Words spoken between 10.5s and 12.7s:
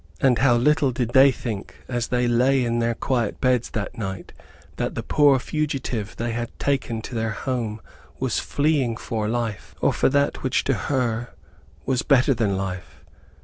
to her, was better than